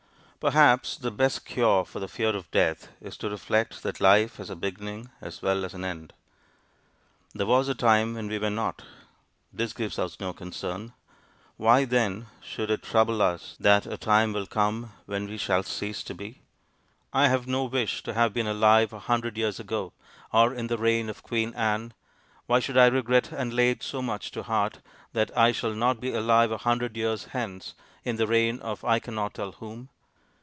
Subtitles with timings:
[0.43, 4.49] Perhaps the best cure for the fear of death is to reflect that life has
[4.49, 6.13] a beginning as well as an end.
[7.35, 8.81] There was a time when we were not:
[9.53, 10.93] this gives us no concern
[11.57, 16.01] why, then, should it trouble us that a time will come when we shall cease
[16.05, 16.41] to be?
[17.13, 19.93] I have no wish to have been alive a hundred years ago,
[20.33, 21.93] or in the reign of Queen Anne:
[22.47, 24.79] why should I regret and lay it so much to heart
[25.13, 28.97] that I shall not be alive a hundred years hence, in the reign of I
[28.97, 29.89] cannot tell whom?